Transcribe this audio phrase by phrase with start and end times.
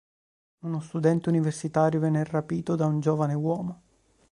[0.61, 3.81] Uno studente universitario viene rapito da un giovane uomo.